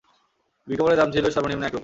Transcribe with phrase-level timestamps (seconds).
[0.67, 1.79] বিজ্ঞাপনের দাম ছিল সর্ব নিম্ন এক রুপি।